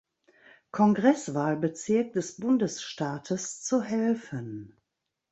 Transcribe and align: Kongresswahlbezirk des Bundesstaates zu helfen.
Kongresswahlbezirk 0.71 2.13
des 2.13 2.37
Bundesstaates 2.37 3.61
zu 3.61 3.83
helfen. 3.83 4.75